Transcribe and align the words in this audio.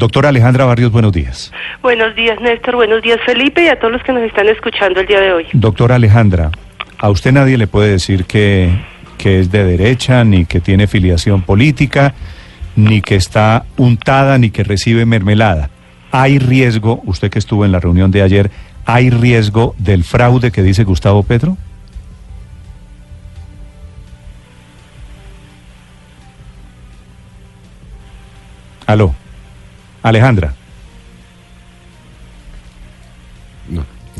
Doctora 0.00 0.30
Alejandra 0.30 0.64
Barrios, 0.64 0.90
buenos 0.90 1.12
días. 1.12 1.52
Buenos 1.82 2.16
días, 2.16 2.40
Néstor. 2.40 2.74
Buenos 2.74 3.02
días, 3.02 3.18
Felipe, 3.26 3.64
y 3.64 3.68
a 3.68 3.78
todos 3.78 3.92
los 3.92 4.02
que 4.02 4.14
nos 4.14 4.22
están 4.22 4.48
escuchando 4.48 5.00
el 5.00 5.06
día 5.06 5.20
de 5.20 5.30
hoy. 5.30 5.46
Doctora 5.52 5.96
Alejandra, 5.96 6.50
a 6.98 7.10
usted 7.10 7.32
nadie 7.32 7.58
le 7.58 7.66
puede 7.66 7.90
decir 7.90 8.24
que, 8.24 8.70
que 9.18 9.40
es 9.40 9.52
de 9.52 9.62
derecha, 9.62 10.24
ni 10.24 10.46
que 10.46 10.60
tiene 10.60 10.86
filiación 10.86 11.42
política, 11.42 12.14
ni 12.76 13.02
que 13.02 13.14
está 13.14 13.66
untada, 13.76 14.38
ni 14.38 14.48
que 14.48 14.64
recibe 14.64 15.04
mermelada. 15.04 15.68
¿Hay 16.12 16.38
riesgo, 16.38 17.02
usted 17.04 17.30
que 17.30 17.38
estuvo 17.38 17.66
en 17.66 17.72
la 17.72 17.78
reunión 17.78 18.10
de 18.10 18.22
ayer, 18.22 18.50
hay 18.86 19.10
riesgo 19.10 19.74
del 19.76 20.02
fraude 20.02 20.50
que 20.50 20.62
dice 20.62 20.84
Gustavo 20.84 21.22
Petro? 21.24 21.58
Aló. 28.86 29.14
Alejandra. 30.02 30.54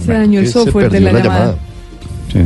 Se 0.05 0.12
dañó 0.12 0.41
el 0.41 0.48
software 0.48 0.91
de 0.91 1.00
la, 1.00 1.12
llamada. 1.12 1.56
Sí. 2.33 2.41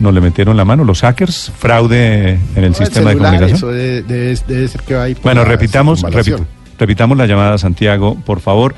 ¿No 0.00 0.12
le 0.12 0.20
metieron 0.20 0.56
la 0.56 0.64
mano 0.64 0.84
los 0.84 1.00
hackers? 1.00 1.50
¿Fraude 1.58 2.38
en 2.54 2.64
el 2.64 2.70
No, 2.70 2.76
sistema 2.76 3.10
de 3.10 3.16
celular, 3.16 3.32
comunicación? 3.32 3.56
Eso 3.56 3.66
debe, 3.68 4.02
debe- 4.04 4.40
debe 4.46 4.68
ser 4.68 4.82
que 4.82 4.94
va 4.94 5.02
ahí 5.04 5.14
por 5.14 5.24
Bueno, 5.24 5.42
la 5.42 5.48
repitamos, 5.48 6.02
repit- 6.04 6.44
repitamos 6.78 7.18
la 7.18 7.26
llamada, 7.26 7.58
Santiago, 7.58 8.16
por 8.24 8.40
favor. 8.40 8.74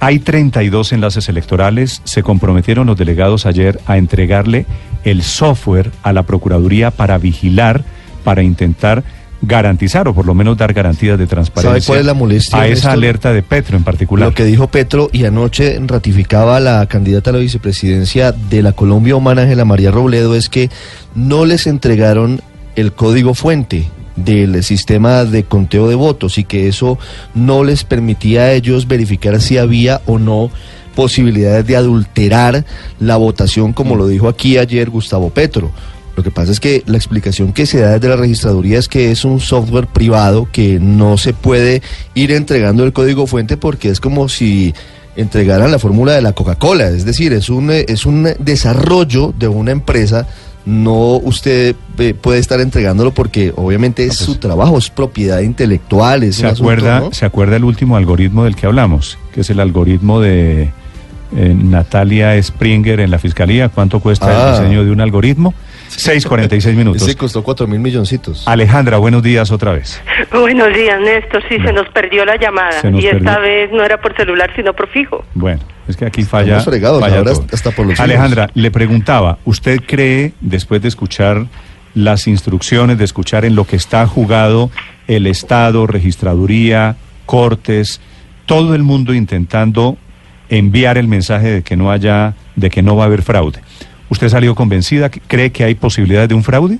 Hay 0.00 0.18
32 0.20 0.92
enlaces 0.92 1.28
electorales. 1.28 2.02
Se 2.04 2.22
comprometieron 2.22 2.86
los 2.86 2.96
delegados 2.98 3.46
ayer 3.46 3.80
a 3.86 3.96
entregarle 3.96 4.66
el 5.04 5.22
software 5.22 5.90
a 6.02 6.12
la 6.12 6.22
Procuraduría 6.24 6.90
para 6.90 7.18
vigilar, 7.18 7.82
para 8.24 8.42
intentar 8.42 9.02
garantizar 9.40 10.08
o 10.08 10.14
por 10.14 10.26
lo 10.26 10.34
menos 10.34 10.56
dar 10.56 10.72
garantías 10.72 11.18
de 11.18 11.26
transparencia 11.26 11.80
¿Sabe 11.80 11.86
cuál 11.86 12.00
es 12.00 12.06
la 12.06 12.14
molestia, 12.14 12.58
a 12.58 12.66
esa 12.66 12.72
Néstor? 12.72 12.92
alerta 12.92 13.32
de 13.32 13.42
Petro 13.42 13.76
en 13.76 13.84
particular. 13.84 14.28
Lo 14.28 14.34
que 14.34 14.44
dijo 14.44 14.66
Petro 14.68 15.10
y 15.12 15.24
anoche 15.24 15.78
ratificaba 15.86 16.58
la 16.60 16.86
candidata 16.86 17.30
a 17.30 17.34
la 17.34 17.38
vicepresidencia 17.38 18.32
de 18.32 18.62
la 18.62 18.72
Colombia 18.72 19.16
Humana, 19.16 19.42
Ángela 19.42 19.64
María 19.64 19.90
Robledo, 19.90 20.34
es 20.34 20.48
que 20.48 20.70
no 21.14 21.44
les 21.44 21.66
entregaron 21.66 22.40
el 22.76 22.92
código 22.92 23.34
fuente 23.34 23.88
del 24.16 24.62
sistema 24.64 25.24
de 25.24 25.44
conteo 25.44 25.88
de 25.88 25.94
votos 25.94 26.38
y 26.38 26.44
que 26.44 26.66
eso 26.68 26.98
no 27.34 27.62
les 27.62 27.84
permitía 27.84 28.42
a 28.42 28.52
ellos 28.52 28.88
verificar 28.88 29.40
si 29.40 29.58
había 29.58 30.00
o 30.06 30.18
no 30.18 30.50
posibilidades 30.96 31.64
de 31.64 31.76
adulterar 31.76 32.64
la 32.98 33.16
votación, 33.16 33.72
como 33.72 33.94
lo 33.94 34.08
dijo 34.08 34.26
aquí 34.26 34.58
ayer 34.58 34.90
Gustavo 34.90 35.30
Petro. 35.30 35.70
Lo 36.18 36.24
que 36.24 36.32
pasa 36.32 36.50
es 36.50 36.58
que 36.58 36.82
la 36.86 36.96
explicación 36.96 37.52
que 37.52 37.64
se 37.64 37.78
da 37.78 37.92
desde 37.92 38.08
la 38.08 38.16
registraduría 38.16 38.80
es 38.80 38.88
que 38.88 39.12
es 39.12 39.24
un 39.24 39.38
software 39.38 39.86
privado 39.86 40.48
que 40.50 40.80
no 40.80 41.16
se 41.16 41.32
puede 41.32 41.80
ir 42.14 42.32
entregando 42.32 42.82
el 42.82 42.92
código 42.92 43.28
fuente 43.28 43.56
porque 43.56 43.88
es 43.88 44.00
como 44.00 44.28
si 44.28 44.74
entregaran 45.14 45.70
la 45.70 45.78
fórmula 45.78 46.14
de 46.14 46.20
la 46.22 46.32
Coca-Cola, 46.32 46.88
es 46.88 47.04
decir, 47.04 47.32
es 47.32 47.50
un 47.50 47.70
eh, 47.70 47.84
es 47.86 48.04
un 48.04 48.28
desarrollo 48.40 49.32
de 49.38 49.46
una 49.46 49.70
empresa, 49.70 50.26
no 50.66 51.18
usted 51.18 51.76
eh, 51.98 52.14
puede 52.20 52.40
estar 52.40 52.60
entregándolo 52.60 53.14
porque 53.14 53.52
obviamente 53.54 54.04
es 54.04 54.16
su 54.16 54.38
trabajo, 54.38 54.76
es 54.76 54.90
propiedad 54.90 55.38
intelectual, 55.38 56.24
es 56.24 56.34
¿Se 56.36 56.42
un 56.42 56.48
asunto, 56.48 56.64
acuerda, 56.72 56.98
¿no? 57.00 57.12
¿Se 57.12 57.26
acuerda 57.26 57.54
el 57.54 57.62
último 57.62 57.96
algoritmo 57.96 58.42
del 58.42 58.56
que 58.56 58.66
hablamos? 58.66 59.18
Que 59.32 59.42
es 59.42 59.50
el 59.50 59.60
algoritmo 59.60 60.20
de 60.20 60.70
eh, 61.36 61.54
Natalia 61.56 62.40
Springer 62.42 63.00
en 63.00 63.10
la 63.10 63.18
fiscalía. 63.18 63.68
¿Cuánto 63.68 64.00
cuesta 64.00 64.26
Ah. 64.26 64.56
el 64.56 64.62
diseño 64.62 64.84
de 64.84 64.90
un 64.90 65.00
algoritmo? 65.00 65.54
6.46 65.88 66.74
minutos. 66.74 67.02
Ese 67.02 67.16
costó 67.16 67.42
cuatro 67.42 67.66
mil 67.66 67.80
milloncitos. 67.80 68.46
Alejandra, 68.46 68.98
buenos 68.98 69.22
días 69.22 69.50
otra 69.50 69.72
vez. 69.72 70.00
Buenos 70.32 70.72
días, 70.74 71.00
Néstor. 71.00 71.42
Sí, 71.48 71.56
se 71.64 71.72
nos 71.72 71.88
perdió 71.88 72.24
la 72.24 72.36
llamada. 72.36 72.80
Se 72.80 72.90
nos 72.90 73.02
Y 73.02 73.08
esta 73.08 73.38
vez 73.38 73.70
no 73.72 73.84
era 73.84 74.00
por 74.00 74.14
celular, 74.16 74.50
sino 74.54 74.72
por 74.74 74.88
fijo. 74.88 75.24
Bueno, 75.34 75.60
es 75.86 75.96
que 75.96 76.04
aquí 76.04 76.22
falla. 76.22 76.60
Fregados, 76.60 77.00
falla 77.00 77.18
ahora 77.18 77.32
todo. 77.32 77.46
hasta 77.52 77.70
por 77.70 77.86
los 77.86 77.98
Alejandra, 77.98 78.50
le 78.54 78.70
preguntaba, 78.70 79.38
¿usted 79.44 79.80
cree, 79.86 80.32
después 80.40 80.82
de 80.82 80.88
escuchar 80.88 81.46
las 81.94 82.26
instrucciones, 82.26 82.98
de 82.98 83.04
escuchar 83.04 83.44
en 83.44 83.56
lo 83.56 83.64
que 83.64 83.76
está 83.76 84.06
jugado 84.06 84.70
el 85.06 85.26
Estado, 85.26 85.86
registraduría, 85.86 86.96
cortes, 87.26 88.00
todo 88.46 88.74
el 88.74 88.82
mundo 88.82 89.14
intentando 89.14 89.96
enviar 90.50 90.98
el 90.98 91.08
mensaje 91.08 91.50
de 91.50 91.62
que 91.62 91.76
no 91.76 91.90
haya, 91.90 92.34
de 92.56 92.70
que 92.70 92.82
no 92.82 92.96
va 92.96 93.04
a 93.04 93.06
haber 93.06 93.22
fraude? 93.22 93.60
¿Usted 94.08 94.28
salió 94.28 94.54
convencida? 94.54 95.10
¿Cree 95.10 95.52
que 95.52 95.64
hay 95.64 95.74
posibilidades 95.74 96.28
de 96.28 96.34
un 96.34 96.42
fraude? 96.42 96.78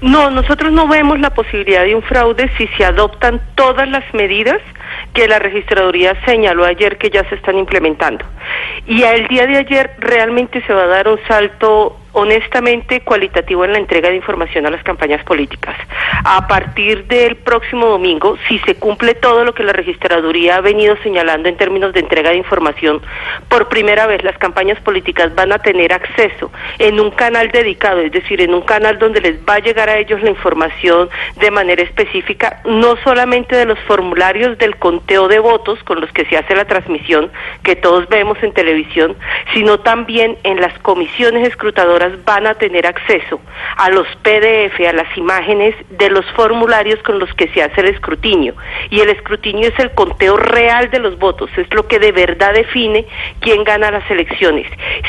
No, 0.00 0.30
nosotros 0.30 0.72
no 0.72 0.86
vemos 0.88 1.18
la 1.20 1.30
posibilidad 1.30 1.84
de 1.84 1.94
un 1.94 2.02
fraude 2.02 2.50
si 2.58 2.66
se 2.76 2.84
adoptan 2.84 3.40
todas 3.54 3.88
las 3.88 4.04
medidas 4.12 4.58
que 5.14 5.26
la 5.26 5.38
registraduría 5.38 6.14
señaló 6.26 6.64
ayer 6.64 6.98
que 6.98 7.10
ya 7.10 7.26
se 7.28 7.36
están 7.36 7.56
implementando. 7.56 8.24
Y 8.86 9.02
el 9.02 9.26
día 9.28 9.46
de 9.46 9.56
ayer 9.56 9.90
realmente 9.98 10.62
se 10.66 10.72
va 10.72 10.82
a 10.82 10.86
dar 10.86 11.08
un 11.08 11.18
salto 11.26 11.98
honestamente 12.18 13.02
cualitativo 13.02 13.66
en 13.66 13.72
la 13.72 13.78
entrega 13.78 14.08
de 14.08 14.16
información 14.16 14.64
a 14.64 14.70
las 14.70 14.82
campañas 14.82 15.22
políticas. 15.24 15.76
A 16.24 16.48
partir 16.48 17.04
del 17.08 17.36
próximo 17.36 17.88
domingo, 17.88 18.38
si 18.48 18.58
se 18.60 18.74
cumple 18.76 19.12
todo 19.12 19.44
lo 19.44 19.54
que 19.54 19.62
la 19.62 19.74
registraduría 19.74 20.56
ha 20.56 20.60
venido 20.62 20.96
señalando 21.02 21.50
en 21.50 21.58
términos 21.58 21.92
de 21.92 22.00
entrega 22.00 22.30
de 22.30 22.36
información, 22.36 23.02
por 23.50 23.68
primera 23.68 24.06
vez 24.06 24.24
las 24.24 24.38
campañas 24.38 24.80
políticas 24.80 25.34
van 25.34 25.52
a 25.52 25.58
tener 25.58 25.92
acceso 25.92 26.50
en 26.78 27.00
un 27.00 27.10
canal 27.10 27.50
dedicado, 27.50 28.00
es 28.00 28.12
decir, 28.12 28.40
en 28.40 28.54
un 28.54 28.62
canal 28.62 28.98
donde 28.98 29.20
les 29.20 29.38
va 29.46 29.56
a 29.56 29.58
llegar 29.58 29.90
a 29.90 29.98
ellos 29.98 30.22
la 30.22 30.30
información 30.30 31.10
de 31.38 31.50
manera 31.50 31.82
específica, 31.82 32.62
no 32.64 32.96
solamente 33.04 33.56
de 33.56 33.66
los 33.66 33.78
formularios 33.80 34.56
del 34.56 34.76
conteo 34.76 35.28
de 35.28 35.38
votos 35.38 35.84
con 35.84 36.00
los 36.00 36.10
que 36.12 36.24
se 36.24 36.38
hace 36.38 36.54
la 36.54 36.64
transmisión 36.64 37.30
que 37.62 37.76
todos 37.76 38.08
vemos 38.08 38.42
en 38.42 38.54
televisión, 38.54 39.14
sino 39.52 39.80
también 39.80 40.38
en 40.44 40.62
las 40.62 40.76
comisiones 40.78 41.46
escrutadoras 41.46 42.05
van 42.24 42.46
a 42.46 42.54
tener 42.54 42.86
acceso 42.86 43.40
a 43.76 43.90
los 43.90 44.06
PDF, 44.22 44.80
a 44.88 44.92
las 44.92 45.16
imágenes 45.16 45.74
de 45.90 46.10
los 46.10 46.24
formularios 46.32 47.02
con 47.02 47.18
los 47.18 47.32
que 47.34 47.48
se 47.48 47.62
hace 47.62 47.80
el 47.80 47.88
escrutinio. 47.88 48.54
Y 48.90 49.00
el 49.00 49.10
escrutinio 49.10 49.68
es 49.68 49.78
el 49.78 49.90
conteo 49.92 50.36
real 50.36 50.90
de 50.90 50.98
los 50.98 51.18
votos, 51.18 51.50
es 51.56 51.72
lo 51.74 51.86
que 51.86 51.98
de 51.98 52.12
verdad 52.12 52.54
define 52.54 53.06
quién 53.40 53.64
gana 53.64 53.90
las 53.90 54.08
elecciones. 54.10 54.66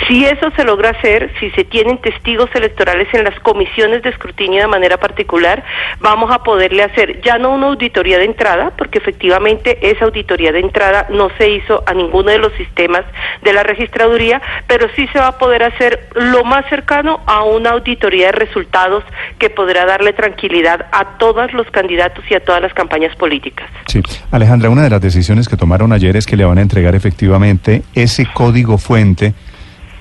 Si 0.07 0.25
eso 0.25 0.51
se 0.55 0.63
logra 0.63 0.89
hacer, 0.91 1.31
si 1.39 1.49
se 1.51 1.63
tienen 1.63 1.99
testigos 1.99 2.49
electorales 2.55 3.07
en 3.13 3.23
las 3.23 3.39
comisiones 3.41 4.01
de 4.03 4.09
escrutinio 4.09 4.61
de 4.61 4.67
manera 4.67 4.97
particular, 4.97 5.63
vamos 5.99 6.31
a 6.31 6.43
poderle 6.43 6.83
hacer 6.83 7.21
ya 7.21 7.37
no 7.37 7.51
una 7.51 7.67
auditoría 7.67 8.17
de 8.17 8.25
entrada, 8.25 8.71
porque 8.77 8.99
efectivamente 8.99 9.77
esa 9.81 10.05
auditoría 10.05 10.51
de 10.51 10.59
entrada 10.59 11.07
no 11.09 11.29
se 11.37 11.49
hizo 11.49 11.83
a 11.85 11.93
ninguno 11.93 12.31
de 12.31 12.39
los 12.39 12.53
sistemas 12.53 13.03
de 13.41 13.53
la 13.53 13.63
registraduría, 13.63 14.41
pero 14.67 14.87
sí 14.95 15.07
se 15.13 15.19
va 15.19 15.27
a 15.27 15.37
poder 15.37 15.63
hacer 15.63 16.07
lo 16.15 16.43
más 16.43 16.65
cercano 16.69 16.86
a 17.25 17.43
una 17.43 17.71
auditoría 17.71 18.27
de 18.27 18.31
resultados 18.31 19.03
que 19.39 19.49
podrá 19.49 19.85
darle 19.85 20.13
tranquilidad 20.13 20.85
a 20.91 21.17
todos 21.17 21.53
los 21.53 21.67
candidatos 21.71 22.23
y 22.29 22.35
a 22.35 22.39
todas 22.39 22.61
las 22.61 22.73
campañas 22.73 23.15
políticas. 23.15 23.69
Sí. 23.87 24.01
Alejandra, 24.31 24.69
una 24.69 24.83
de 24.83 24.89
las 24.89 25.01
decisiones 25.01 25.47
que 25.47 25.57
tomaron 25.57 25.91
ayer 25.91 26.15
es 26.15 26.25
que 26.25 26.37
le 26.37 26.45
van 26.45 26.57
a 26.57 26.61
entregar 26.61 26.95
efectivamente 26.95 27.83
ese 27.93 28.25
código 28.33 28.77
fuente 28.77 29.33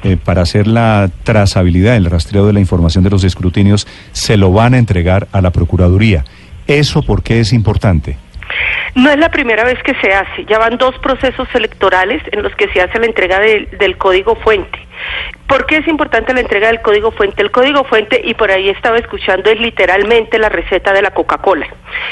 eh, 0.05 0.17
para 0.17 0.43
hacer 0.43 0.67
la 0.67 1.11
trazabilidad, 1.25 1.97
el 1.97 2.05
rastreo 2.05 2.47
de 2.47 2.53
la 2.53 2.61
información 2.61 3.03
de 3.03 3.11
los 3.11 3.25
escrutinios, 3.25 3.87
se 4.13 4.37
lo 4.37 4.53
van 4.53 4.75
a 4.75 4.79
entregar 4.79 5.27
a 5.33 5.41
la 5.41 5.51
Procuraduría. 5.51 6.25
¿Eso 6.67 7.03
por 7.03 7.23
qué 7.23 7.41
es 7.41 7.53
importante? 7.53 8.17
No 8.95 9.11
es 9.11 9.19
la 9.19 9.29
primera 9.29 9.65
vez 9.65 9.83
que 9.83 9.95
se 9.97 10.13
hace, 10.15 10.45
ya 10.47 10.59
van 10.59 10.79
dos 10.79 10.99
procesos 11.01 11.49
electorales 11.55 12.23
en 12.33 12.43
los 12.43 12.55
que 12.55 12.69
se 12.69 12.81
hace 12.81 12.99
la 12.99 13.07
entrega 13.07 13.39
del, 13.41 13.99
código 13.99 14.37
fuente. 14.37 14.79
¿Por 15.47 15.67
qué 15.67 15.77
es 15.77 15.87
importante 15.87 16.33
la 16.33 16.41
entrega 16.41 16.69
del 16.69 16.81
código 16.81 17.11
fuente? 17.11 17.43
El 17.43 17.51
código 17.51 17.85
fuente, 17.85 18.21
y 18.25 18.33
por 18.35 18.51
ahí 18.51 18.71
estaba 18.71 18.97
escuchando, 18.97 19.51
es 19.51 19.61
literalmente 19.61 20.39
la 20.39 20.49
receta 20.49 20.93
de 20.93 21.03
la 21.03 21.11
Coca-Cola, 21.11 21.69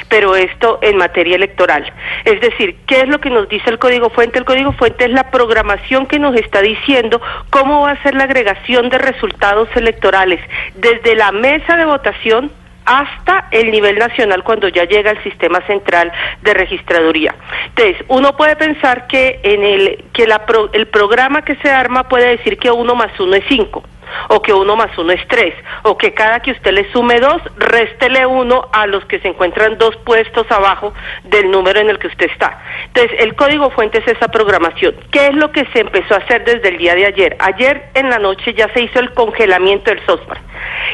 pero 0.08 0.36
esto 0.36 0.78
en 0.82 0.98
materia 0.98 1.36
electoral. 1.36 1.90
Es 2.26 2.40
decir, 2.40 2.76
¿qué 2.86 3.00
es 3.00 3.08
lo 3.08 3.18
que 3.18 3.30
nos 3.30 3.48
dice 3.48 3.70
el 3.70 3.78
código 3.78 4.10
fuente? 4.10 4.38
El 4.38 4.44
código 4.44 4.72
fuente 4.72 5.06
es 5.06 5.10
la 5.10 5.30
programación 5.30 6.06
que 6.06 6.18
nos 6.18 6.36
está 6.36 6.60
diciendo 6.60 7.20
cómo 7.48 7.80
va 7.80 7.92
a 7.92 8.02
ser 8.02 8.14
la 8.14 8.24
agregación 8.24 8.90
de 8.90 8.98
resultados 8.98 9.68
electorales 9.74 10.40
desde 10.74 11.16
la 11.16 11.32
mesa 11.32 11.76
de 11.76 11.86
votación 11.86 12.52
hasta 12.84 13.48
el 13.50 13.70
nivel 13.70 13.98
nacional 13.98 14.42
cuando 14.42 14.68
ya 14.68 14.84
llega 14.84 15.10
al 15.10 15.22
sistema 15.22 15.60
central 15.66 16.12
de 16.42 16.54
registraduría. 16.54 17.34
Entonces, 17.68 18.04
uno 18.08 18.36
puede 18.36 18.56
pensar 18.56 19.06
que 19.06 19.40
en 19.42 19.62
el 19.64 20.04
que 20.12 20.26
el 20.72 20.86
programa 20.88 21.42
que 21.42 21.56
se 21.56 21.70
arma 21.70 22.08
puede 22.08 22.36
decir 22.36 22.58
que 22.58 22.70
uno 22.70 22.94
más 22.94 23.18
uno 23.18 23.34
es 23.34 23.44
cinco 23.48 23.82
o 24.28 24.42
que 24.42 24.52
uno 24.52 24.76
más 24.76 24.96
uno 24.98 25.12
es 25.12 25.26
tres, 25.28 25.54
o 25.82 25.96
que 25.96 26.12
cada 26.12 26.40
que 26.40 26.52
usted 26.52 26.72
le 26.72 26.90
sume 26.92 27.20
dos, 27.20 27.40
réstele 27.56 28.26
uno 28.26 28.68
a 28.72 28.86
los 28.86 29.04
que 29.06 29.18
se 29.20 29.28
encuentran 29.28 29.78
dos 29.78 29.96
puestos 30.04 30.50
abajo 30.50 30.92
del 31.24 31.50
número 31.50 31.80
en 31.80 31.90
el 31.90 31.98
que 31.98 32.08
usted 32.08 32.30
está. 32.30 32.62
Entonces, 32.86 33.12
el 33.20 33.34
código 33.34 33.70
fuente 33.70 33.98
es 33.98 34.08
esa 34.08 34.28
programación. 34.28 34.94
¿Qué 35.10 35.28
es 35.28 35.34
lo 35.34 35.50
que 35.52 35.66
se 35.72 35.80
empezó 35.80 36.14
a 36.14 36.18
hacer 36.18 36.44
desde 36.44 36.68
el 36.68 36.78
día 36.78 36.94
de 36.94 37.06
ayer? 37.06 37.36
Ayer 37.40 37.90
en 37.94 38.10
la 38.10 38.18
noche 38.18 38.54
ya 38.54 38.72
se 38.72 38.82
hizo 38.82 39.00
el 39.00 39.12
congelamiento 39.14 39.90
del 39.90 40.04
software 40.06 40.40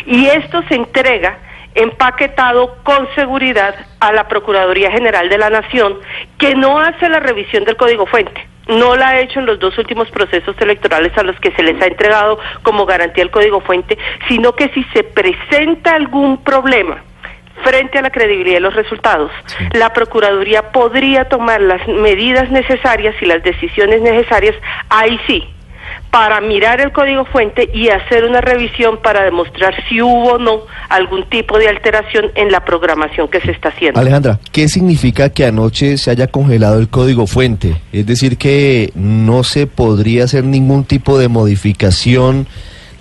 y 0.07 0.27
esto 0.27 0.63
se 0.69 0.75
entrega 0.75 1.39
empaquetado 1.75 2.77
con 2.83 3.09
seguridad 3.15 3.75
a 4.01 4.13
la 4.13 4.29
Procuraduría 4.29 4.91
General 4.91 5.29
de 5.29 5.39
la 5.39 5.51
Nación, 5.51 5.99
que 6.39 6.55
no 6.55 6.79
hace 6.79 7.09
la 7.09 7.21
revisión 7.21 7.65
del 7.65 7.77
código 7.77 8.07
fuente. 8.07 8.47
No 8.69 8.95
la 8.95 9.09
ha 9.09 9.21
hecho 9.21 9.41
en 9.41 9.47
los 9.47 9.59
dos 9.59 9.77
últimos 9.79 10.11
procesos 10.11 10.55
electorales 10.61 11.17
a 11.17 11.23
los 11.23 11.39
que 11.41 11.51
se 11.53 11.63
les 11.63 11.81
ha 11.83 11.87
entregado 11.87 12.39
como 12.63 12.87
garantía 12.87 13.25
el 13.25 13.31
código 13.31 13.61
fuente, 13.61 13.99
sino 14.29 14.55
que 14.55 14.69
si 14.69 14.85
se 14.93 15.03
presenta 15.03 15.95
algún 15.95 16.43
problema 16.45 17.03
frente 17.65 17.99
a 17.99 18.03
la 18.03 18.11
credibilidad 18.11 18.57
de 18.57 18.61
los 18.61 18.75
resultados, 18.75 19.31
la 19.73 19.93
Procuraduría 19.93 20.73
podría 20.73 21.29
tomar 21.29 21.61
las 21.61 21.87
medidas 21.89 22.51
necesarias 22.51 23.15
y 23.21 23.27
las 23.27 23.43
decisiones 23.43 24.01
necesarias, 24.03 24.55
ahí 24.89 25.21
sí, 25.27 25.49
para 26.11 26.41
mirar 26.41 26.81
el 26.81 26.93
código 26.93 27.25
fuente 27.25 27.71
y 27.73 27.89
hacer 27.89 28.25
una 28.25 28.41
revisión 28.41 28.99
para 29.03 29.23
demostrar 29.23 29.75
si 29.89 30.03
hubo 30.03 30.33
o 30.33 30.39
no 30.39 30.63
algún 30.89 31.29
tipo 31.29 31.59
de 31.59 31.69
alteración 31.69 32.33
en 32.35 32.51
la 32.51 32.65
programación 32.65 33.29
que 33.29 33.41
se 33.41 33.53
está 33.53 33.69
haciendo. 33.69 34.01
Alejandra, 34.01 34.41
¿qué 34.51 34.69
significa 34.69 35.31
que 35.31 35.45
anoche 35.45 35.99
se 35.99 36.11
haya 36.11 36.27
congelado 36.27 36.81
el 36.81 36.89
código 36.89 37.27
fuente? 37.27 37.77
Es 37.93 38.07
decir, 38.07 38.39
que 38.39 38.91
no 38.95 39.45
se 39.45 39.67
podría 39.67 40.25
hacer 40.25 40.45
ningún 40.45 40.85
tipo 40.85 41.19
de 41.19 41.29
modificación 41.29 42.47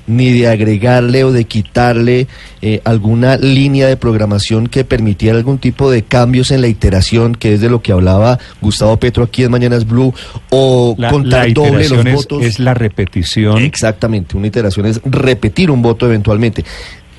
ni 0.09 0.31
de 0.31 0.47
agregarle 0.47 1.23
o 1.23 1.31
de 1.31 1.45
quitarle 1.45 2.27
eh, 2.61 2.81
alguna 2.83 3.37
línea 3.37 3.87
de 3.87 3.95
programación 3.95 4.67
que 4.67 4.83
permitiera 4.83 5.37
algún 5.37 5.59
tipo 5.59 5.91
de 5.91 6.03
cambios 6.03 6.51
en 6.51 6.61
la 6.61 6.67
iteración, 6.67 7.35
que 7.35 7.53
es 7.53 7.61
de 7.61 7.69
lo 7.69 7.81
que 7.81 7.91
hablaba 7.91 8.39
Gustavo 8.59 8.97
Petro 8.97 9.23
aquí 9.23 9.43
en 9.43 9.51
Mañanas 9.51 9.87
Blue, 9.87 10.13
o 10.49 10.97
contar 11.09 11.53
doble 11.53 11.87
los 11.87 12.03
votos. 12.03 12.43
Es 12.43 12.59
la 12.59 12.73
repetición. 12.73 13.59
Exactamente, 13.59 14.35
una 14.35 14.47
iteración 14.47 14.87
es 14.87 14.99
repetir 15.05 15.69
un 15.69 15.81
voto 15.81 16.07
eventualmente. 16.07 16.65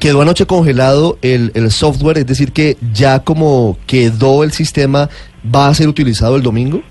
Quedó 0.00 0.22
anoche 0.22 0.46
congelado 0.46 1.18
el, 1.22 1.52
el 1.54 1.70
software, 1.70 2.18
es 2.18 2.26
decir, 2.26 2.52
que 2.52 2.76
ya 2.92 3.20
como 3.20 3.78
quedó 3.86 4.42
el 4.42 4.50
sistema, 4.50 5.10
¿va 5.54 5.68
a 5.68 5.74
ser 5.74 5.88
utilizado 5.88 6.36
el 6.36 6.42
domingo? 6.42 6.82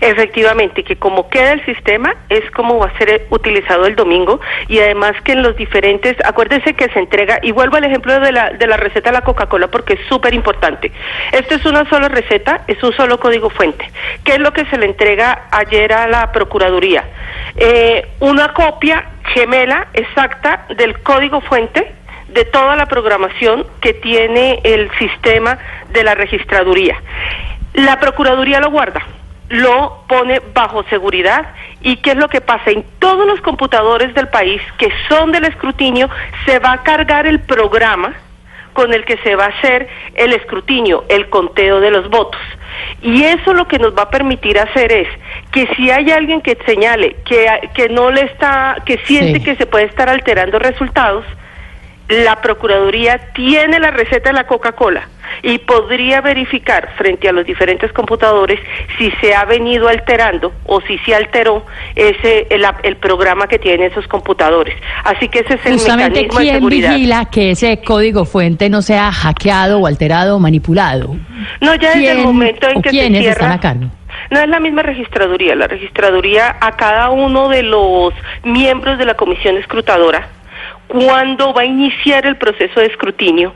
Efectivamente, 0.00 0.84
que 0.84 0.96
como 0.96 1.28
queda 1.28 1.52
el 1.52 1.64
sistema 1.64 2.14
es 2.28 2.48
como 2.52 2.78
va 2.78 2.86
a 2.86 2.98
ser 2.98 3.26
utilizado 3.30 3.86
el 3.86 3.96
domingo 3.96 4.40
y 4.68 4.78
además 4.78 5.12
que 5.24 5.32
en 5.32 5.42
los 5.42 5.56
diferentes, 5.56 6.16
acuérdese 6.24 6.74
que 6.74 6.88
se 6.90 6.98
entrega, 6.98 7.38
y 7.42 7.52
vuelvo 7.52 7.76
al 7.76 7.84
ejemplo 7.84 8.18
de 8.20 8.32
la, 8.32 8.50
de 8.50 8.66
la 8.66 8.76
receta 8.76 9.10
de 9.10 9.18
la 9.18 9.22
Coca-Cola 9.22 9.68
porque 9.68 9.94
es 9.94 10.00
súper 10.08 10.34
importante. 10.34 10.92
Esto 11.32 11.54
es 11.54 11.64
una 11.64 11.88
sola 11.88 12.08
receta, 12.08 12.62
es 12.66 12.82
un 12.82 12.92
solo 12.92 13.18
código 13.18 13.50
fuente. 13.50 13.90
¿Qué 14.24 14.32
es 14.32 14.38
lo 14.38 14.52
que 14.52 14.64
se 14.66 14.78
le 14.78 14.86
entrega 14.86 15.48
ayer 15.50 15.92
a 15.92 16.06
la 16.06 16.32
Procuraduría? 16.32 17.04
Eh, 17.56 18.06
una 18.20 18.52
copia 18.52 19.04
gemela 19.34 19.88
exacta 19.94 20.66
del 20.76 21.00
código 21.02 21.40
fuente 21.40 21.92
de 22.28 22.44
toda 22.46 22.76
la 22.76 22.86
programación 22.86 23.66
que 23.80 23.94
tiene 23.94 24.60
el 24.64 24.90
sistema 24.98 25.58
de 25.92 26.02
la 26.02 26.14
registraduría. 26.14 26.96
La 27.74 28.00
Procuraduría 28.00 28.60
lo 28.60 28.70
guarda 28.70 29.02
lo 29.52 30.04
pone 30.08 30.40
bajo 30.54 30.82
seguridad. 30.84 31.46
Y 31.82 31.96
qué 31.96 32.12
es 32.12 32.16
lo 32.16 32.28
que 32.28 32.40
pasa 32.40 32.70
en 32.70 32.84
todos 32.98 33.26
los 33.26 33.40
computadores 33.42 34.14
del 34.14 34.28
país 34.28 34.62
que 34.78 34.88
son 35.08 35.30
del 35.30 35.44
escrutinio 35.44 36.08
se 36.46 36.58
va 36.58 36.72
a 36.72 36.82
cargar 36.82 37.26
el 37.26 37.40
programa 37.40 38.14
con 38.72 38.94
el 38.94 39.04
que 39.04 39.18
se 39.18 39.36
va 39.36 39.46
a 39.46 39.48
hacer 39.48 39.88
el 40.14 40.32
escrutinio, 40.32 41.04
el 41.10 41.28
conteo 41.28 41.80
de 41.80 41.90
los 41.90 42.08
votos. 42.08 42.40
Y 43.02 43.24
eso 43.24 43.52
lo 43.52 43.68
que 43.68 43.78
nos 43.78 43.94
va 43.94 44.04
a 44.04 44.10
permitir 44.10 44.58
hacer 44.58 44.90
es 44.90 45.08
que 45.50 45.66
si 45.76 45.90
hay 45.90 46.10
alguien 46.10 46.40
que 46.40 46.56
señale 46.64 47.16
que, 47.26 47.46
que 47.74 47.90
no 47.90 48.10
le 48.10 48.22
está, 48.22 48.76
que 48.86 48.96
siente 49.04 49.42
que 49.42 49.56
se 49.56 49.66
puede 49.66 49.84
estar 49.84 50.08
alterando 50.08 50.58
resultados, 50.58 51.26
la 52.08 52.40
Procuraduría 52.40 53.18
tiene 53.34 53.78
la 53.78 53.90
receta 53.90 54.30
de 54.30 54.34
la 54.34 54.46
Coca-Cola 54.46 55.08
y 55.42 55.58
podría 55.58 56.20
verificar 56.20 56.90
frente 56.96 57.28
a 57.28 57.32
los 57.32 57.46
diferentes 57.46 57.92
computadores 57.92 58.60
si 58.98 59.10
se 59.12 59.34
ha 59.34 59.44
venido 59.44 59.88
alterando 59.88 60.52
o 60.66 60.80
si 60.82 60.98
se 60.98 61.14
alteró 61.14 61.64
ese 61.94 62.46
el, 62.50 62.96
programa 62.96 63.46
que 63.46 63.58
tienen 63.58 63.90
esos 63.90 64.06
computadores. 64.08 64.74
Así 65.04 65.28
que 65.28 65.40
ese 65.40 65.54
es 65.54 65.66
el 65.66 65.72
Justamente, 65.74 66.22
mecanismo 66.22 66.68
¿quién 66.68 66.68
vigila 66.68 67.24
que 67.30 67.52
ese 67.52 67.80
código 67.82 68.24
fuente 68.24 68.68
no 68.68 68.82
sea 68.82 69.10
hackeado 69.10 69.80
o 69.80 69.86
alterado 69.86 70.36
o 70.36 70.38
manipulado? 70.38 71.16
No, 71.60 71.74
ya 71.76 71.94
desde 71.94 72.12
el 72.12 72.18
momento 72.24 72.68
en 72.68 72.82
que 72.82 72.90
se 72.90 73.08
cierra, 73.08 73.30
están 73.30 73.52
a 73.52 73.60
cargo? 73.60 73.86
No 74.30 74.40
es 74.40 74.48
la 74.48 74.60
misma 74.60 74.82
registraduría. 74.82 75.54
La 75.54 75.66
registraduría 75.66 76.56
a 76.60 76.72
cada 76.72 77.10
uno 77.10 77.48
de 77.48 77.62
los 77.62 78.12
miembros 78.44 78.98
de 78.98 79.06
la 79.06 79.14
comisión 79.14 79.56
escrutadora 79.56 80.28
cuando 80.88 81.52
va 81.54 81.62
a 81.62 81.66
iniciar 81.66 82.26
el 82.26 82.36
proceso 82.36 82.80
de 82.80 82.86
escrutinio, 82.86 83.54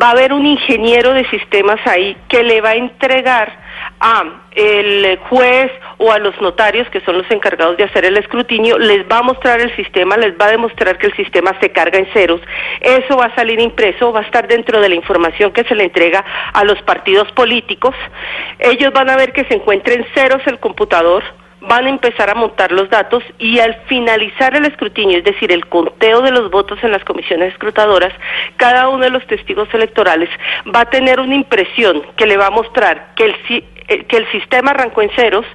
va 0.00 0.08
a 0.08 0.10
haber 0.10 0.32
un 0.32 0.44
ingeniero 0.46 1.12
de 1.14 1.28
sistemas 1.30 1.80
ahí 1.86 2.16
que 2.28 2.42
le 2.42 2.60
va 2.60 2.70
a 2.70 2.74
entregar 2.74 3.64
a 4.00 4.24
el 4.54 5.18
juez 5.30 5.70
o 5.98 6.12
a 6.12 6.18
los 6.18 6.40
notarios 6.40 6.88
que 6.90 7.00
son 7.00 7.18
los 7.18 7.30
encargados 7.30 7.76
de 7.76 7.84
hacer 7.84 8.04
el 8.04 8.16
escrutinio, 8.16 8.78
les 8.78 9.04
va 9.10 9.18
a 9.18 9.22
mostrar 9.22 9.60
el 9.60 9.74
sistema, 9.76 10.16
les 10.16 10.38
va 10.38 10.46
a 10.46 10.50
demostrar 10.50 10.98
que 10.98 11.06
el 11.06 11.16
sistema 11.16 11.52
se 11.60 11.70
carga 11.70 11.98
en 11.98 12.06
ceros, 12.12 12.40
eso 12.80 13.16
va 13.16 13.26
a 13.26 13.34
salir 13.34 13.60
impreso, 13.60 14.12
va 14.12 14.20
a 14.20 14.24
estar 14.24 14.46
dentro 14.46 14.80
de 14.80 14.88
la 14.88 14.94
información 14.94 15.52
que 15.52 15.64
se 15.64 15.74
le 15.74 15.84
entrega 15.84 16.24
a 16.52 16.64
los 16.64 16.80
partidos 16.82 17.30
políticos, 17.32 17.94
ellos 18.58 18.92
van 18.92 19.10
a 19.10 19.16
ver 19.16 19.32
que 19.32 19.44
se 19.44 19.54
encuentra 19.54 19.94
en 19.94 20.06
ceros 20.14 20.46
el 20.46 20.58
computador, 20.58 21.24
van 21.68 21.86
a 21.86 21.90
empezar 21.90 22.30
a 22.30 22.34
montar 22.34 22.72
los 22.72 22.90
datos 22.90 23.22
y 23.38 23.58
al 23.58 23.74
finalizar 23.86 24.54
el 24.56 24.64
escrutinio, 24.66 25.18
es 25.18 25.24
decir, 25.24 25.52
el 25.52 25.66
conteo 25.66 26.20
de 26.22 26.30
los 26.30 26.50
votos 26.50 26.78
en 26.82 26.92
las 26.92 27.04
comisiones 27.04 27.52
escrutadoras, 27.52 28.12
cada 28.56 28.88
uno 28.88 29.04
de 29.04 29.10
los 29.10 29.26
testigos 29.26 29.68
electorales 29.72 30.28
va 30.74 30.80
a 30.80 30.90
tener 30.90 31.20
una 31.20 31.34
impresión 31.34 32.02
que 32.16 32.26
le 32.26 32.36
va 32.36 32.46
a 32.46 32.50
mostrar 32.50 33.14
que 33.16 33.24
el, 33.24 33.34
eh, 33.88 34.04
que 34.04 34.16
el 34.16 34.30
sistema 34.32 34.70
arrancó 34.70 35.02
en 35.02 35.10
ceros, 35.10 35.46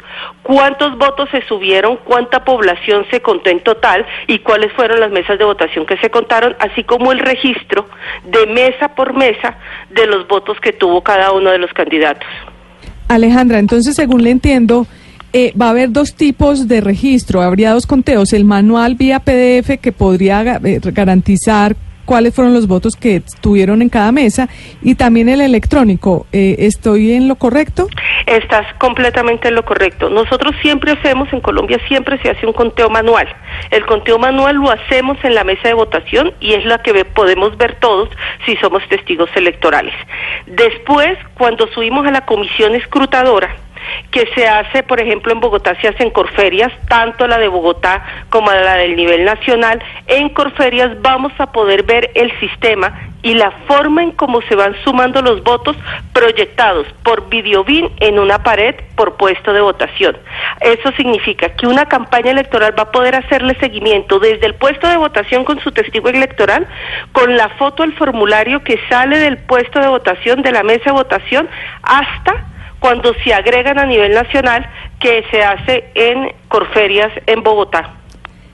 cuántos 0.44 0.98
votos 0.98 1.30
se 1.31 1.42
subieron, 1.48 1.98
cuánta 1.98 2.44
población 2.44 3.06
se 3.12 3.22
contó 3.22 3.50
en 3.50 3.60
total 3.62 4.06
y 4.28 4.40
cuáles 4.40 4.72
fueron 4.74 5.00
las 5.00 5.12
mesas 5.12 5.38
de 5.38 5.45
votación 5.45 5.86
que 5.86 5.98
se 5.98 6.10
contaron, 6.10 6.56
así 6.60 6.83
como 6.83 7.12
el 7.12 7.19
registro 7.19 7.88
de 8.26 8.45
mesa 8.48 8.95
por 8.95 9.14
mesa 9.14 9.57
de 9.90 10.07
los 10.07 10.28
votos 10.28 10.60
que 10.60 10.74
tuvo 10.74 11.02
cada 11.04 11.31
uno 11.31 11.52
de 11.52 11.57
los 11.57 11.72
candidatos. 11.74 12.28
Alejandra, 13.07 13.57
entonces, 13.57 13.95
según 13.95 14.24
le 14.24 14.30
entiendo, 14.30 14.86
eh, 15.33 15.54
va 15.59 15.68
a 15.68 15.69
haber 15.69 15.92
dos 15.92 16.16
tipos 16.16 16.68
de 16.68 16.81
registro, 16.81 17.42
habría 17.42 17.71
dos 17.71 17.86
conteos, 17.86 18.33
el 18.33 18.45
manual 18.45 18.95
vía 18.95 19.19
PDF 19.19 19.80
que 19.80 19.92
podría 19.92 20.42
eh, 20.64 20.80
garantizar 20.83 21.76
cuáles 22.09 22.33
fueron 22.33 22.56
los 22.56 22.68
votos 22.68 22.95
que 22.95 23.21
tuvieron 23.40 23.83
en 23.83 23.90
cada 23.90 24.12
mesa 24.12 24.50
y 24.81 24.95
también 24.95 25.30
el 25.30 25.42
electrónico. 25.42 26.26
Eh, 26.33 26.56
¿Estoy 26.57 27.12
en 27.12 27.28
lo 27.28 27.36
correcto? 27.36 27.88
Estás 28.26 28.66
completamente 28.80 29.50
en 29.50 29.54
lo 29.54 29.64
correcto. 29.64 30.09
Nosotros 30.09 30.56
siempre 30.64 30.94
hacemos, 30.94 31.31
en 31.31 31.40
Colombia 31.42 31.78
siempre 31.88 32.19
se 32.24 32.31
hace 32.31 32.48
un 32.48 32.54
conteo 32.54 32.90
manual. 32.90 33.28
El 33.69 33.86
conteo 33.86 34.18
manual 34.18 34.56
lo 34.56 34.71
hacemos 34.71 35.24
en 35.24 35.36
la 35.36 35.44
mesa 35.44 35.68
de 35.68 35.76
votación 35.76 36.33
y 36.40 36.54
es 36.54 36.66
la 36.66 36.81
que 36.81 37.06
podemos 37.06 37.56
ver 37.57 37.76
todos 37.80 38.09
si 38.44 38.56
somos 38.56 38.81
testigos 38.90 39.30
electorales. 39.36 39.94
Después, 40.48 41.16
cuando 41.38 41.68
subimos 41.68 42.07
a 42.07 42.12
la 42.12 42.26
comisión 42.26 42.74
escrutadora, 42.74 43.56
que 44.12 44.28
se 44.36 44.48
hace, 44.48 44.83
por 44.83 45.00
ejemplo, 45.00 45.31
en 45.31 45.40
Bogotá 45.40 45.76
se 45.81 45.88
hacen 45.88 46.09
corferias, 46.09 46.71
tanto 46.88 47.28
la 47.28 47.38
de 47.38 47.48
Bogotá 47.48 48.04
como 48.30 48.52
la 48.52 48.76
del 48.76 48.95
nivel 48.95 49.26
nacional. 49.26 49.81
En 50.07 50.30
corferias 50.30 51.02
vamos 51.02 51.33
a 51.40 51.52
poder 51.52 51.83
ver 51.83 52.12
el 52.16 52.31
sistema 52.40 52.94
y 53.21 53.33
la 53.33 53.52
forma 53.68 54.04
en 54.04 54.12
cómo 54.12 54.42
se 54.44 54.56
van 54.56 54.76
sumando 54.83 55.21
los 55.21 55.44
votos 55.44 55.76
proyectados 56.14 56.88
por 57.04 57.30
videobin 57.30 57.90
en 58.00 58.18
una 58.18 58.44
pared 58.44 58.76
por 58.95 59.18
puesto 59.18 59.54
de 59.54 59.62
votación. 59.62 60.18
Eso 60.62 60.92
significa 60.94 61.50
que 61.50 61.68
una 61.68 61.86
campaña 61.86 62.31
electoral 62.31 62.78
va 62.78 62.83
a 62.83 62.92
poder 62.92 63.16
hacerle 63.16 63.56
seguimiento 63.59 64.19
desde 64.19 64.45
el 64.45 64.56
puesto 64.56 64.88
de 64.88 64.98
votación 64.98 65.44
con 65.44 65.59
su 65.59 65.71
testigo 65.71 66.09
electoral, 66.09 66.68
con 67.12 67.36
la 67.36 67.50
foto 67.50 67.83
del 67.83 67.94
formulario 67.94 68.64
que 68.64 68.80
sale 68.90 69.19
del 69.19 69.38
puesto 69.38 69.80
de 69.80 69.88
votación, 69.88 70.42
de 70.42 70.52
la 70.52 70.64
mesa 70.64 70.86
de 70.86 70.92
votación, 70.92 71.50
hasta 71.83 72.45
cuando 72.80 73.14
se 73.24 73.33
agregan 73.33 73.78
a 73.78 73.86
nivel 73.86 74.14
nacional 74.14 74.66
que 75.00 75.24
se 75.31 75.42
hace 75.42 75.86
en 75.95 76.31
Corferias 76.48 77.12
en 77.26 77.44
Bogotá. 77.44 77.95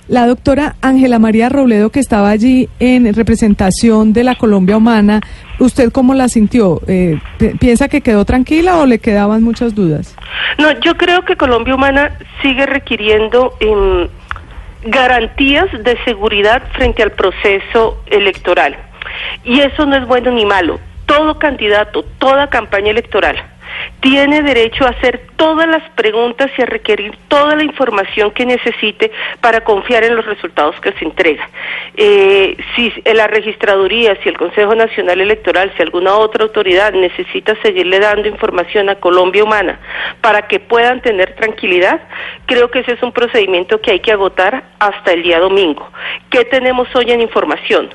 La 0.08 0.28
doctora 0.28 0.76
Ángela 0.82 1.18
María 1.18 1.50
Robledo, 1.50 1.90
que 1.90 2.00
estaba 2.00 2.30
allí 2.30 2.70
en 2.80 3.12
representación 3.16 4.14
de 4.14 4.24
la 4.24 4.36
Colombia 4.36 4.78
Humana, 4.78 5.22
¿usted 5.58 5.92
cómo 5.92 6.14
la 6.14 6.30
sintió? 6.30 6.80
Eh, 6.88 7.18
¿Piensa 7.60 7.88
que 7.88 8.02
quedó 8.02 8.24
tranquila 8.24 8.78
o 8.78 8.86
le 8.86 9.00
quedaban 9.00 9.42
muchas 9.42 9.74
dudas? 9.74 10.16
No, 10.60 10.72
yo 10.82 10.96
creo 10.96 11.24
que 11.26 11.36
Colombia 11.36 11.74
Humana 11.74 12.20
sigue 12.44 12.68
requiriendo 12.68 13.56
em, 13.60 14.08
garantías 14.84 15.66
de 15.84 15.98
seguridad 16.06 16.62
frente 16.74 17.02
al 17.02 17.12
proceso 17.12 18.00
electoral. 18.06 18.78
Y 19.44 19.62
eso 19.62 19.88
no 19.88 19.96
es 19.96 20.06
bueno 20.06 20.30
ni 20.32 20.46
malo. 20.46 20.80
Todo 21.08 21.40
candidato, 21.40 22.04
toda 22.20 22.48
campaña 22.48 22.92
electoral 22.92 23.38
tiene 24.00 24.42
derecho 24.42 24.86
a 24.86 24.90
hacer 24.90 25.22
todas 25.36 25.68
las 25.68 25.84
preguntas 25.92 26.52
y 26.58 26.62
a 26.62 26.66
requerir 26.66 27.18
toda 27.28 27.56
la 27.56 27.64
información 27.64 28.32
que 28.32 28.46
necesite 28.46 29.12
para 29.42 29.62
confiar 29.62 30.04
en 30.04 30.16
los 30.16 30.26
resultados 30.26 30.80
que 30.80 30.92
se 30.94 31.06
entrega. 31.06 31.50
Eh, 31.96 32.58
si 32.76 32.94
la 33.14 33.28
registraduría, 33.28 34.18
si 34.22 34.30
el 34.30 34.38
Consejo 34.38 34.76
Nacional 34.76 35.22
Electoral, 35.22 35.72
si 35.76 35.84
alguna 35.84 36.16
otra 36.16 36.44
autoridad 36.44 36.94
necesita 36.94 37.56
seguirle 37.62 38.00
dando 38.00 38.28
información 38.28 38.90
a 38.90 38.96
Colombia 38.96 39.44
Humana 39.44 39.80
para 40.22 40.48
que 40.48 40.60
puedan 40.60 41.02
tener 41.02 41.36
tranquilidad, 41.36 42.02
creo 42.46 42.70
que 42.72 42.80
ese 42.80 42.94
es 42.94 43.04
un 43.04 43.12
procedimiento 43.12 43.82
que 43.82 43.92
hay 43.92 44.00
que 44.00 44.12
agotar 44.12 44.64
hasta 44.80 45.14
el 45.14 45.24
día 45.24 45.40
domingo. 45.40 45.90
¿Qué 46.30 46.46
tenemos 46.46 46.88
hoy 46.96 47.12
en 47.12 47.22
información? 47.22 47.94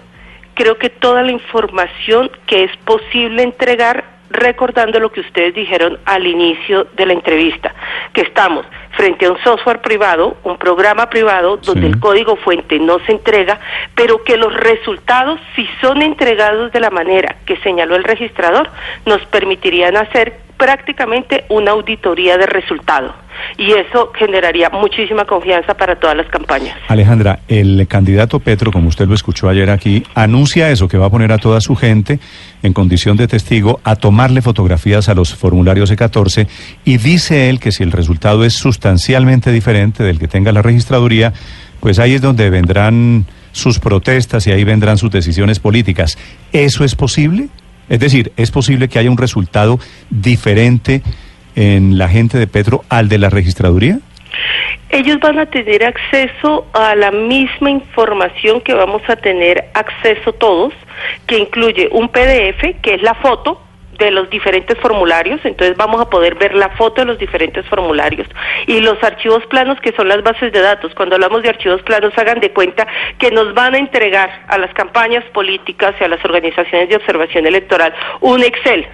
Creo 0.55 0.79
que 0.79 0.91
toda 0.91 1.23
la 1.23 1.33
información 1.33 2.31
que 2.47 2.65
es 2.65 2.77
posible 2.79 3.43
entregar 3.43 4.20
recordando 4.31 5.01
lo 5.01 5.11
que 5.11 5.21
ustedes 5.21 5.55
dijeron 5.55 5.99
al 6.05 6.27
inicio 6.27 6.87
de 6.97 7.07
la 7.07 7.13
entrevista, 7.13 7.75
que 8.13 8.23
estamos 8.23 8.65
frente 8.93 9.27
a 9.27 9.33
un 9.33 9.39
software 9.43 9.81
privado, 9.81 10.37
un 10.45 10.57
programa 10.57 11.11
privado 11.11 11.57
donde 11.57 11.87
el 11.87 11.99
código 11.99 12.37
fuente 12.37 12.79
no 12.79 12.99
se 13.01 13.13
entrega, 13.13 13.59
pero 13.95 14.23
que 14.23 14.37
los 14.37 14.55
resultados, 14.55 15.41
si 15.57 15.69
son 15.81 16.03
entregados 16.03 16.73
de 16.73 16.81
la 16.81 16.91
manera 16.91 17.37
que 17.45 17.57
señaló 17.59 17.97
el 17.97 18.05
registrador, 18.05 18.71
nos 19.05 19.21
permitirían 19.27 19.97
hacer 19.97 20.50
prácticamente 20.61 21.47
una 21.49 21.71
auditoría 21.71 22.37
de 22.37 22.45
resultados 22.45 23.15
y 23.57 23.73
eso 23.73 24.13
generaría 24.15 24.69
muchísima 24.69 25.25
confianza 25.25 25.73
para 25.73 25.97
todas 25.97 26.15
las 26.15 26.27
campañas. 26.27 26.77
Alejandra, 26.87 27.39
el 27.49 27.87
candidato 27.89 28.41
Petro, 28.41 28.71
como 28.71 28.89
usted 28.89 29.09
lo 29.09 29.15
escuchó 29.15 29.49
ayer 29.49 29.71
aquí, 29.71 30.03
anuncia 30.15 30.71
eso, 30.71 30.87
que 30.87 30.99
va 30.99 31.07
a 31.07 31.11
poner 31.11 31.33
a 31.33 31.39
toda 31.39 31.63
su 31.63 31.77
gente 31.77 32.21
en 32.63 32.75
condición 32.75 33.17
de 33.17 33.27
testigo 33.27 33.81
a 33.85 33.97
tomarle 33.97 34.43
fotografías 34.43 35.09
a 35.09 35.15
los 35.15 35.35
formularios 35.35 35.91
E14 35.91 36.47
y 36.85 36.99
dice 36.99 37.49
él 37.49 37.59
que 37.59 37.73
si 37.73 37.83
el 37.83 37.91
resultado 37.91 38.45
es 38.45 38.53
sustancialmente 38.53 39.53
diferente 39.53 40.05
del 40.05 40.19
que 40.19 40.29
tenga 40.29 40.53
la 40.53 40.61
registraduría, 40.61 41.33
pues 41.81 41.99
ahí 41.99 42.13
es 42.13 42.21
donde 42.21 42.51
vendrán 42.51 43.25
sus 43.53 43.79
protestas 43.79 44.47
y 44.47 44.53
ahí 44.53 44.65
vendrán 44.65 44.99
sus 44.99 45.11
decisiones 45.11 45.59
políticas. 45.59 46.19
¿Eso 46.53 46.85
es 46.85 46.95
posible? 46.95 47.49
Es 47.91 47.99
decir, 47.99 48.33
¿es 48.37 48.51
posible 48.51 48.89
que 48.89 48.99
haya 49.01 49.11
un 49.11 49.19
resultado 49.19 49.79
diferente 50.09 51.03
en 51.57 51.99
la 51.99 52.09
gente 52.09 52.39
de 52.39 52.47
Petro 52.47 52.85
al 52.89 53.09
de 53.09 53.19
la 53.19 53.29
registraduría? 53.29 53.99
Ellos 54.91 55.19
van 55.21 55.41
a 55.41 55.47
tener 55.47 55.85
acceso 55.85 56.67
a 56.73 56.95
la 56.95 57.11
misma 57.11 57.71
información 57.71 58.61
que 58.61 58.75
vamos 58.75 59.03
a 59.09 59.17
tener 59.17 59.71
acceso 59.75 60.33
todos, 60.33 60.73
que 61.27 61.39
incluye 61.39 61.89
un 61.91 62.09
PDF, 62.09 62.81
que 62.81 62.95
es 62.95 63.03
la 63.03 63.15
foto 63.15 63.61
de 64.01 64.11
los 64.11 64.29
diferentes 64.31 64.77
formularios, 64.79 65.41
entonces 65.45 65.77
vamos 65.77 66.01
a 66.01 66.11
poder 66.11 66.35
ver 66.35 66.55
la 66.55 66.71
foto 66.71 67.03
de 67.03 67.07
los 67.07 67.19
diferentes 67.19 67.65
formularios 67.67 68.27
y 68.67 68.81
los 68.81 69.03
archivos 69.05 69.45
planos 69.47 69.79
que 69.81 69.93
son 69.93 70.09
las 70.09 70.23
bases 70.23 70.53
de 70.53 70.61
datos. 70.61 70.95
Cuando 70.95 71.15
hablamos 71.15 71.43
de 71.43 71.51
archivos 71.51 71.83
planos, 71.83 72.17
hagan 72.17 72.41
de 72.41 72.51
cuenta 72.51 72.87
que 73.19 73.31
nos 73.31 73.55
van 73.55 73.75
a 73.75 73.79
entregar 73.79 74.31
a 74.49 74.59
las 74.59 74.73
campañas 74.75 75.25
políticas 75.33 75.95
y 76.01 76.05
a 76.05 76.09
las 76.09 76.25
organizaciones 76.25 76.89
de 76.89 76.97
observación 76.97 77.47
electoral 77.47 77.95
un 78.21 78.43
Excel 78.43 78.87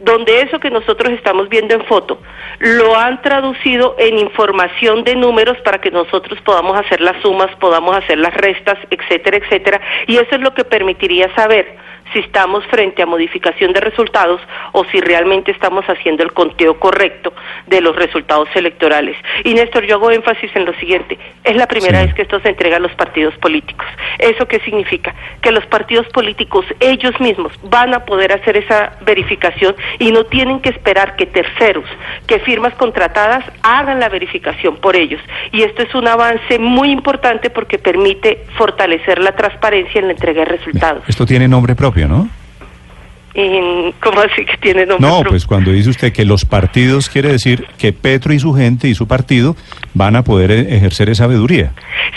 donde 0.00 0.40
eso 0.40 0.58
que 0.58 0.70
nosotros 0.70 1.12
estamos 1.12 1.48
viendo 1.48 1.74
en 1.74 1.84
foto 1.84 2.20
lo 2.58 2.96
han 2.96 3.20
traducido 3.22 3.96
en 3.98 4.18
información 4.18 5.04
de 5.04 5.14
números 5.14 5.58
para 5.64 5.78
que 5.78 5.90
nosotros 5.90 6.40
podamos 6.40 6.78
hacer 6.78 7.00
las 7.00 7.20
sumas, 7.22 7.54
podamos 7.56 7.96
hacer 7.96 8.18
las 8.18 8.34
restas, 8.34 8.78
etcétera, 8.90 9.36
etcétera, 9.36 9.80
y 10.06 10.16
eso 10.16 10.28
es 10.32 10.40
lo 10.40 10.54
que 10.54 10.64
permitiría 10.64 11.34
saber 11.34 11.76
si 12.12 12.20
estamos 12.20 12.64
frente 12.66 13.02
a 13.02 13.06
modificación 13.06 13.72
de 13.72 13.80
resultados 13.80 14.40
o 14.72 14.84
si 14.84 15.00
realmente 15.00 15.50
estamos 15.50 15.84
haciendo 15.86 16.22
el 16.22 16.32
conteo 16.32 16.78
correcto 16.78 17.32
de 17.66 17.80
los 17.80 17.96
resultados 17.96 18.48
electorales. 18.54 19.16
Y 19.44 19.54
Néstor, 19.54 19.84
yo 19.84 19.96
hago 19.96 20.10
énfasis 20.10 20.50
en 20.54 20.64
lo 20.64 20.74
siguiente, 20.74 21.18
es 21.44 21.56
la 21.56 21.66
primera 21.66 22.00
vez 22.02 22.14
que 22.14 22.22
esto 22.22 22.40
se 22.40 22.48
entrega 22.48 22.76
a 22.76 22.80
los 22.80 22.92
partidos 22.92 23.34
políticos. 23.38 23.86
¿Eso 24.18 24.46
qué 24.46 24.60
significa? 24.60 25.14
Que 25.40 25.52
los 25.52 25.64
partidos 25.66 26.06
políticos 26.08 26.64
ellos 26.80 27.18
mismos 27.20 27.52
van 27.62 27.94
a 27.94 28.04
poder 28.04 28.32
hacer 28.32 28.56
esa 28.56 28.98
verificación 29.02 29.74
y 29.98 30.12
no 30.12 30.24
tienen 30.24 30.60
que 30.60 30.70
esperar 30.70 31.16
que 31.16 31.26
terceros, 31.26 31.84
que 32.26 32.38
firmas 32.40 32.74
contratadas 32.74 33.44
hagan 33.62 34.00
la 34.00 34.08
verificación 34.08 34.76
por 34.76 34.96
ellos. 34.96 35.20
Y 35.52 35.62
esto 35.62 35.82
es 35.82 35.94
un 35.94 36.08
avance 36.08 36.58
muy 36.58 36.90
importante 36.90 37.50
porque 37.50 37.78
permite 37.78 38.44
fortalecer 38.56 39.18
la 39.18 39.32
transparencia 39.32 40.00
en 40.00 40.06
la 40.06 40.12
entrega 40.12 40.44
de 40.44 40.56
resultados. 40.56 41.04
Esto 41.08 41.26
tiene 41.26 41.48
nombre 41.48 41.74
propio. 41.74 41.99
¿No? 42.08 42.28
¿Cómo 43.32 44.20
así 44.20 44.44
que 44.44 44.56
tiene 44.60 44.86
nombre? 44.86 45.08
No, 45.08 45.22
pues 45.22 45.46
cuando 45.46 45.70
dice 45.70 45.90
usted 45.90 46.12
que 46.12 46.24
los 46.24 46.44
partidos 46.44 47.08
quiere 47.08 47.30
decir 47.30 47.66
que 47.78 47.92
Petro 47.92 48.32
y 48.32 48.40
su 48.40 48.52
gente 48.54 48.88
y 48.88 48.94
su 48.94 49.06
partido 49.06 49.56
van 49.94 50.16
a 50.16 50.22
poder 50.22 50.50
e-, 50.50 50.76
ejercer 50.76 51.08
esa 51.10 51.26
veeduría. 51.26 51.72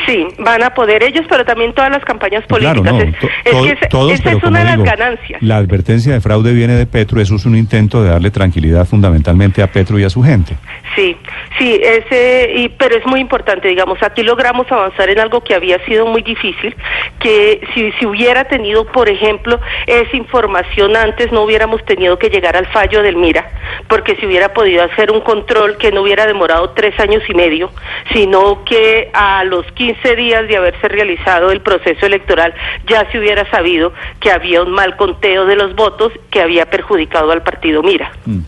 Sí, 0.07 0.27
van 0.39 0.63
a 0.63 0.73
poder 0.73 1.03
ellos, 1.03 1.25
pero 1.29 1.45
también 1.45 1.73
todas 1.73 1.91
las 1.91 2.03
campañas 2.03 2.43
políticas. 2.45 2.81
Claro, 2.81 2.97
no, 2.97 3.03
es, 3.03 3.15
que 3.15 4.13
esa 4.13 4.31
es 4.31 4.43
una 4.43 4.59
de 4.59 4.65
las 4.65 4.83
ganancias. 4.83 5.41
La 5.41 5.57
advertencia 5.57 6.13
de 6.13 6.21
fraude 6.21 6.53
viene 6.53 6.73
de 6.73 6.85
Petro, 6.85 7.21
eso 7.21 7.35
es 7.35 7.45
un 7.45 7.55
intento 7.55 8.03
de 8.03 8.09
darle 8.09 8.31
tranquilidad 8.31 8.85
fundamentalmente 8.85 9.61
a 9.61 9.67
Petro 9.67 9.99
y 9.99 10.03
a 10.03 10.09
su 10.09 10.23
gente. 10.23 10.55
Sí, 10.95 11.15
sí, 11.57 11.79
ese, 11.81 12.51
y, 12.55 12.69
pero 12.69 12.97
es 12.97 13.05
muy 13.05 13.19
importante, 13.19 13.67
digamos, 13.67 14.01
aquí 14.03 14.23
logramos 14.23 14.71
avanzar 14.71 15.09
en 15.09 15.19
algo 15.19 15.41
que 15.41 15.55
había 15.55 15.83
sido 15.85 16.05
muy 16.05 16.21
difícil, 16.21 16.75
que 17.19 17.61
si, 17.73 17.91
si 17.93 18.05
hubiera 18.05 18.43
tenido, 18.45 18.85
por 18.85 19.09
ejemplo, 19.09 19.59
esa 19.87 20.15
información 20.15 20.95
antes, 21.03 21.31
no 21.31 21.43
hubiéramos 21.43 21.83
tenido 21.85 22.17
que 22.17 22.29
llegar 22.29 22.55
al 22.55 22.65
fallo 22.67 23.03
del 23.03 23.15
MIRA, 23.15 23.45
porque 23.87 24.15
si 24.15 24.25
hubiera 24.25 24.53
podido 24.53 24.83
hacer 24.83 25.11
un 25.11 25.21
control 25.21 25.77
que 25.77 25.91
no 25.91 26.01
hubiera 26.01 26.25
demorado 26.25 26.71
tres 26.71 26.99
años 26.99 27.21
y 27.27 27.33
medio, 27.33 27.71
sino 28.13 28.63
que 28.63 29.09
a 29.13 29.43
los 29.43 29.65
15 29.73 30.15
días 30.15 30.47
de 30.47 30.57
haberse 30.57 30.87
realizado 30.87 31.51
el 31.51 31.61
proceso 31.61 32.05
electoral 32.05 32.53
ya 32.87 33.09
se 33.11 33.19
hubiera 33.19 33.49
sabido 33.51 33.93
que 34.19 34.31
había 34.31 34.63
un 34.63 34.71
mal 34.71 34.95
conteo 34.97 35.45
de 35.45 35.55
los 35.55 35.75
votos 35.75 36.11
que 36.31 36.41
había 36.41 36.65
perjudicado 36.65 37.31
al 37.31 37.43
partido 37.43 37.83
MIRA. 37.83 38.11
Mm. 38.25 38.39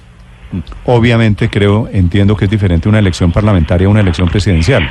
Obviamente 0.86 1.50
creo, 1.50 1.90
entiendo 1.92 2.38
que 2.38 2.46
es 2.46 2.52
diferente 2.52 2.88
una 2.88 3.00
elección 3.00 3.32
parlamentaria 3.32 3.88
a 3.88 3.90
una 3.90 4.00
elección 4.00 4.30
presidencial 4.30 4.90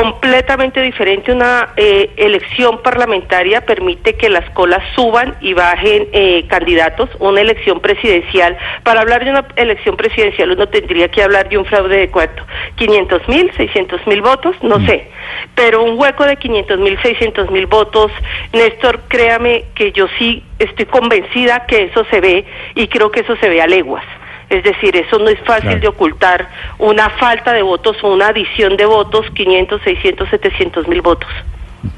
completamente 0.00 0.80
diferente. 0.80 1.32
Una 1.32 1.70
eh, 1.76 2.10
elección 2.16 2.82
parlamentaria 2.82 3.60
permite 3.62 4.14
que 4.14 4.28
las 4.28 4.48
colas 4.50 4.82
suban 4.94 5.36
y 5.40 5.54
bajen 5.54 6.08
eh, 6.12 6.46
candidatos. 6.48 7.10
Una 7.18 7.40
elección 7.40 7.80
presidencial, 7.80 8.56
para 8.82 9.00
hablar 9.00 9.24
de 9.24 9.30
una 9.30 9.46
elección 9.56 9.96
presidencial 9.96 10.50
uno 10.50 10.68
tendría 10.68 11.08
que 11.08 11.22
hablar 11.22 11.48
de 11.48 11.58
un 11.58 11.64
fraude 11.64 11.96
de 11.96 12.10
cuánto, 12.10 12.44
500 12.76 13.28
mil, 13.28 13.52
600 13.56 14.06
mil 14.06 14.22
votos, 14.22 14.56
no 14.62 14.78
mm. 14.78 14.86
sé, 14.86 15.08
pero 15.54 15.82
un 15.82 15.98
hueco 15.98 16.24
de 16.24 16.36
500 16.36 16.78
mil, 16.78 16.98
600 17.00 17.50
mil 17.50 17.66
votos, 17.66 18.10
Néstor, 18.52 19.00
créame 19.08 19.64
que 19.74 19.92
yo 19.92 20.06
sí 20.18 20.42
estoy 20.58 20.86
convencida 20.86 21.66
que 21.66 21.84
eso 21.84 22.04
se 22.10 22.20
ve 22.20 22.44
y 22.74 22.88
creo 22.88 23.10
que 23.10 23.20
eso 23.20 23.36
se 23.36 23.48
ve 23.48 23.62
a 23.62 23.66
leguas. 23.66 24.04
Es 24.52 24.62
decir, 24.64 24.94
eso 24.94 25.18
no 25.18 25.30
es 25.30 25.40
fácil 25.46 25.80
de 25.80 25.88
ocultar 25.88 26.46
una 26.78 27.08
falta 27.08 27.54
de 27.54 27.62
votos 27.62 27.96
o 28.02 28.12
una 28.12 28.26
adición 28.28 28.76
de 28.76 28.84
votos, 28.84 29.24
500, 29.34 29.80
600, 29.82 30.28
700 30.28 30.88
mil 30.88 31.00
votos. 31.00 31.30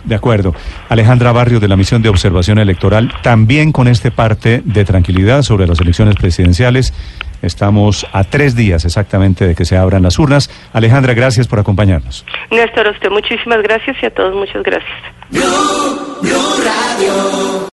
De 0.05 0.15
acuerdo. 0.15 0.55
Alejandra 0.89 1.33
Barrio 1.33 1.59
de 1.59 1.67
la 1.67 1.75
Misión 1.75 2.01
de 2.01 2.09
Observación 2.09 2.61
Electoral, 2.61 3.13
también 3.23 3.73
con 3.73 3.89
este 3.89 4.13
parte 4.13 4.63
de 4.65 4.85
tranquilidad 4.85 5.43
sobre 5.43 5.67
las 5.67 5.81
elecciones 5.81 6.15
presidenciales. 6.15 6.95
Estamos 7.43 8.07
a 8.13 8.23
tres 8.23 8.55
días 8.55 8.85
exactamente 8.85 9.49
de 9.49 9.57
que 9.57 9.65
se 9.65 9.77
abran 9.77 10.05
las 10.05 10.21
urnas. 10.21 10.49
Alejandra, 10.73 11.13
gracias 11.13 11.49
por 11.49 11.59
acompañarnos. 11.59 12.25
Néstor, 12.53 12.87
a 12.87 12.93
usted 12.93 13.11
muchísimas 13.11 13.61
gracias 13.65 13.97
y 14.01 14.07
a 14.07 14.11
todos 14.15 14.33
muchas 14.33 14.63
gracias. 14.63 14.95